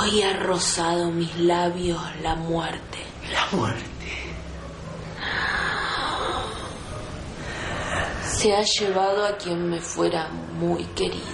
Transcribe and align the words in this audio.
Hoy 0.00 0.22
ha 0.22 0.32
rozado 0.32 1.10
mis 1.10 1.36
labios 1.36 2.00
la 2.22 2.34
muerte. 2.34 3.04
La 3.30 3.54
muerte. 3.54 3.90
Se 8.24 8.56
ha 8.56 8.62
llevado 8.62 9.26
a 9.26 9.36
quien 9.36 9.68
me 9.68 9.78
fuera 9.78 10.30
muy 10.30 10.84
querido. 10.84 11.26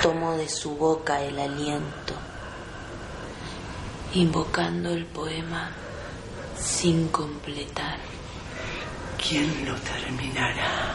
Tomo 0.00 0.32
de 0.32 0.48
su 0.48 0.74
boca 0.74 1.20
el 1.20 1.38
aliento, 1.38 2.14
invocando 4.14 4.88
el 4.88 5.04
poema 5.04 5.70
sin 6.58 7.08
completar. 7.08 7.98
¿Quién 9.18 9.66
lo 9.66 9.74
terminará? 9.74 10.94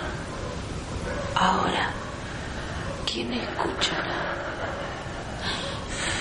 Ahora, 1.36 1.94
¿quién 3.16 3.32
escuchará? 3.32 4.36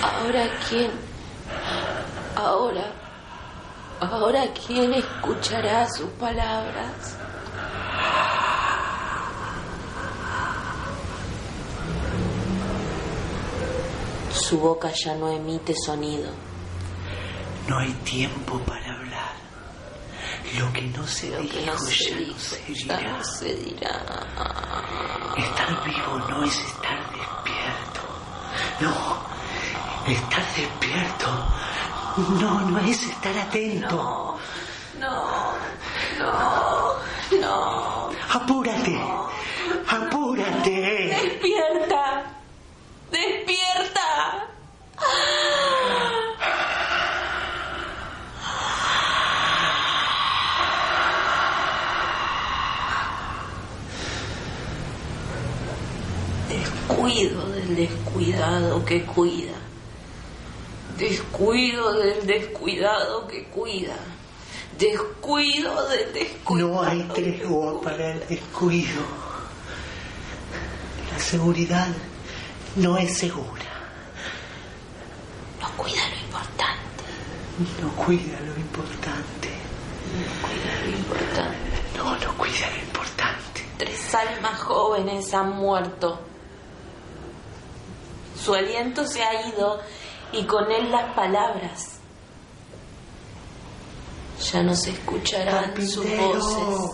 Ahora, 0.01 0.49
¿quién? 0.69 0.91
Ahora, 2.37 2.85
ahora, 3.99 4.43
¿quién 4.65 4.93
escuchará 4.93 5.89
sus 5.89 6.09
palabras? 6.11 7.17
Su 14.31 14.57
boca 14.57 14.89
ya 15.03 15.15
no 15.15 15.29
emite 15.29 15.73
sonido. 15.85 16.31
No 17.67 17.77
hay 17.77 17.91
tiempo 18.05 18.57
para. 18.59 18.84
Lo 20.59 20.71
que 20.73 20.81
no 20.83 21.05
se 21.07 21.29
Lo 21.31 21.39
dijo 21.41 21.59
no 21.65 21.77
se 21.77 21.95
ya 22.09 22.17
dijo, 22.17 22.33
no 22.33 22.39
se 22.39 22.73
ya 22.73 22.97
dirá. 22.97 23.11
no 23.17 23.23
se 23.23 23.55
dirá. 23.55 23.91
Estar 25.37 25.83
vivo 25.83 26.17
no 26.29 26.43
es 26.43 26.59
estar 26.59 26.99
despierto. 27.11 28.01
No, 28.79 30.11
estar 30.11 30.45
despierto. 30.55 31.27
No, 32.39 32.61
no 32.61 32.79
es 32.79 33.03
estar 33.03 33.37
atento. 33.37 34.37
No, 34.99 35.25
no, 36.19 36.93
no. 37.41 38.09
Apúrate, 38.33 38.95
apúrate. 38.95 39.34
Descuido 56.87 57.47
del 57.49 57.75
descuidado 57.75 58.85
que 58.85 59.03
cuida. 59.05 59.53
Descuido 60.99 61.93
del 61.93 62.27
descuidado 62.27 63.27
que 63.27 63.45
cuida. 63.45 63.95
Descuido 64.77 65.89
del 65.89 66.13
descuido. 66.13 66.67
No 66.67 66.83
hay 66.83 67.01
tregua 67.13 67.81
para 67.81 68.11
el 68.11 68.27
descuido. 68.27 69.01
La 71.11 71.19
seguridad 71.19 71.87
no 72.75 72.97
es 72.97 73.17
segura. 73.17 73.65
No 75.59 75.67
cuida 75.77 76.07
lo 76.07 76.15
importante. 76.23 77.03
No 77.81 77.89
cuida 77.95 78.39
lo 78.41 78.55
importante. 78.59 79.49
No 80.13 80.47
cuida 80.47 80.81
lo 80.83 80.89
importante. 80.91 81.97
No, 81.97 82.15
no 82.19 82.37
cuida 82.37 82.69
lo 82.69 82.83
importante. 82.83 83.65
Tres 83.79 84.13
almas 84.13 84.59
jóvenes 84.59 85.33
han 85.33 85.49
muerto. 85.55 86.34
Su 88.45 88.53
aliento 88.53 89.07
se 89.07 89.23
ha 89.23 89.49
ido 89.49 89.81
y 90.31 90.43
con 90.43 90.71
él 90.71 90.91
las 90.91 91.15
palabras. 91.15 91.97
Ya 94.51 94.61
no 94.61 94.75
se 94.75 94.91
escucharán 94.91 95.75
sus 95.81 96.05
voces. 96.15 96.91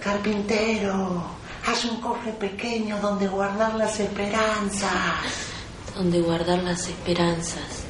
carpintero, 0.00 1.22
haz 1.64 1.84
un 1.84 2.00
cofre 2.00 2.32
pequeño 2.32 2.98
donde 2.98 3.28
guardar 3.28 3.76
las 3.76 4.00
esperanzas. 4.00 4.90
Donde 5.94 6.20
guardar 6.22 6.60
las 6.64 6.88
esperanzas. 6.88 7.84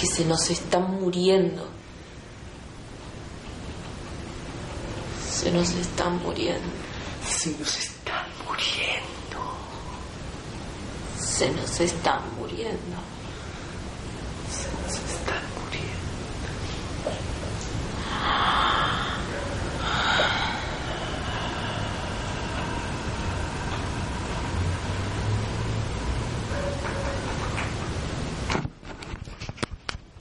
Que 0.00 0.06
se 0.06 0.24
nos 0.24 0.48
están 0.48 0.90
muriendo. 0.98 1.68
Se 5.30 5.50
nos 5.50 5.68
están 5.72 6.22
muriendo. 6.22 6.70
Se 7.28 7.50
nos 7.58 7.76
están 7.76 8.24
muriendo. 8.48 9.16
Se 11.36 11.50
nos 11.52 11.80
están 11.80 12.22
muriendo. 12.38 12.96
Se 14.50 14.68
nos 14.72 14.94
están 15.12 15.42
muriendo. 15.60 16.08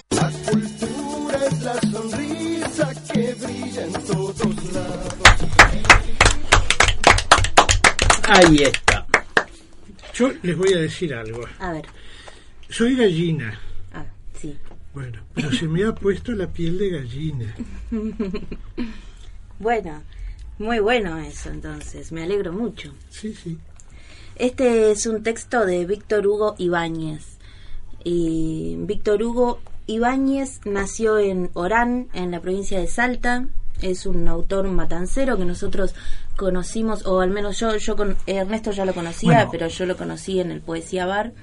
La 0.10 0.30
cultura 0.52 1.38
es 1.46 1.62
la 1.62 1.76
sonrisa 1.92 2.94
que 3.14 3.34
brilla 3.36 3.84
en 3.86 3.94
todos 3.94 4.74
lados. 4.74 5.14
Ahí 8.28 8.64
está. 8.64 8.85
Yo 10.16 10.32
les 10.44 10.58
voy 10.58 10.74
a 10.74 10.78
decir 10.80 11.14
algo. 11.14 11.42
A 11.60 11.72
ver, 11.74 11.86
Soy 12.70 12.96
gallina. 12.96 13.60
ah, 13.94 14.06
sí. 14.40 14.58
Bueno, 14.94 15.20
pero 15.34 15.52
se 15.52 15.68
me 15.68 15.84
ha 15.84 15.94
puesto 15.94 16.32
la 16.32 16.48
piel 16.52 16.78
de 16.78 16.90
gallina. 16.90 17.56
Bueno, 19.58 20.04
muy 20.60 20.80
bueno 20.80 21.18
eso 21.18 21.50
entonces, 21.50 22.12
me 22.12 22.24
alegro 22.24 22.52
mucho. 22.52 22.94
Sí, 23.10 23.34
sí. 23.34 23.58
Este 24.36 24.92
es 24.92 25.06
un 25.06 25.24
texto 25.24 25.66
de 25.66 25.86
Víctor 25.86 26.28
Hugo 26.28 26.56
Ibáñez. 26.58 27.38
Y 28.04 28.76
Víctor 28.80 29.24
Hugo 29.24 29.62
Ibáñez 29.88 30.60
nació 30.66 31.20
en 31.20 31.52
Orán, 31.54 32.10
en 32.14 32.32
la 32.32 32.42
provincia 32.42 32.80
de 32.80 32.88
Salta. 32.88 33.48
Es 33.82 34.06
un 34.06 34.28
autor 34.28 34.68
matancero 34.68 35.38
que 35.38 35.46
nosotros 35.46 35.94
conocimos, 36.36 37.06
o 37.06 37.20
al 37.22 37.30
menos 37.30 37.60
yo, 37.60 37.76
yo 37.78 37.96
con 37.96 38.16
Ernesto 38.26 38.72
ya 38.72 38.86
lo 38.86 38.94
conocía, 38.94 39.34
Bueno. 39.34 39.50
pero 39.52 39.68
yo 39.68 39.86
lo 39.86 39.98
conocí 39.98 40.40
en 40.40 40.52
el 40.52 40.62
Poesía 40.62 41.06
Bar. 41.06 41.34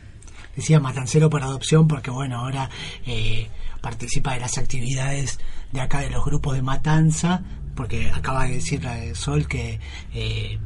decía 0.56 0.80
Matancero 0.80 1.30
por 1.30 1.42
adopción 1.42 1.88
porque 1.88 2.10
bueno 2.10 2.38
ahora 2.40 2.68
eh, 3.06 3.48
participa 3.80 4.34
de 4.34 4.40
las 4.40 4.58
actividades 4.58 5.38
de 5.72 5.80
acá 5.80 6.00
de 6.00 6.10
los 6.10 6.24
grupos 6.24 6.54
de 6.54 6.62
matanza 6.62 7.42
porque 7.74 8.10
acaba 8.10 8.44
de 8.46 8.54
decir 8.56 8.84
la 8.84 8.96
de 8.96 9.14
Sol 9.14 9.48
que 9.48 9.80
eh, 10.14 10.58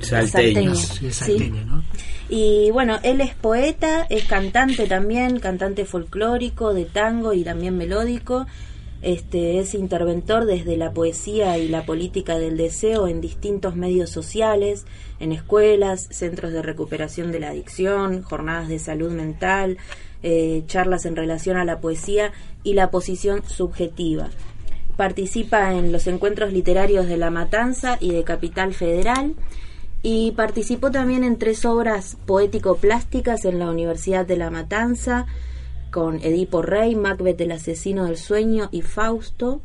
Salteño. 0.00 0.74
Sí. 0.74 1.12
salteño, 1.12 1.64
¿no? 1.64 1.84
Y 2.28 2.70
bueno, 2.72 2.98
él 3.02 3.20
es 3.20 3.34
poeta, 3.34 4.06
es 4.10 4.24
cantante 4.24 4.86
también, 4.86 5.38
cantante 5.38 5.84
folclórico, 5.84 6.74
de 6.74 6.84
tango 6.86 7.32
y 7.34 7.44
también 7.44 7.76
melódico. 7.76 8.46
Este 9.02 9.58
es 9.60 9.74
interventor 9.74 10.44
desde 10.44 10.76
la 10.76 10.92
poesía 10.92 11.56
y 11.56 11.68
la 11.68 11.86
política 11.86 12.38
del 12.38 12.58
deseo 12.58 13.08
en 13.08 13.22
distintos 13.22 13.74
medios 13.74 14.10
sociales, 14.10 14.84
en 15.20 15.32
escuelas, 15.32 16.06
centros 16.10 16.52
de 16.52 16.60
recuperación 16.60 17.32
de 17.32 17.40
la 17.40 17.48
adicción, 17.48 18.22
jornadas 18.22 18.68
de 18.68 18.78
salud 18.78 19.10
mental, 19.10 19.78
eh, 20.22 20.64
charlas 20.66 21.06
en 21.06 21.16
relación 21.16 21.56
a 21.56 21.64
la 21.64 21.80
poesía 21.80 22.32
y 22.62 22.74
la 22.74 22.90
posición 22.90 23.42
subjetiva. 23.46 24.28
Participa 24.98 25.72
en 25.72 25.92
los 25.92 26.06
encuentros 26.06 26.52
literarios 26.52 27.06
de 27.06 27.16
La 27.16 27.30
Matanza 27.30 27.96
y 28.00 28.12
de 28.12 28.22
Capital 28.22 28.74
Federal 28.74 29.32
y 30.02 30.32
participó 30.32 30.90
también 30.90 31.24
en 31.24 31.38
tres 31.38 31.64
obras 31.64 32.18
poético-plásticas 32.26 33.46
en 33.46 33.58
la 33.58 33.70
Universidad 33.70 34.26
de 34.26 34.36
La 34.36 34.50
Matanza 34.50 35.26
con 35.90 36.22
Edipo 36.22 36.62
Rey, 36.62 36.94
Macbeth 36.94 37.40
el 37.40 37.52
asesino 37.52 38.06
del 38.06 38.16
sueño 38.16 38.68
y 38.72 38.80
Fausto 38.82 39.60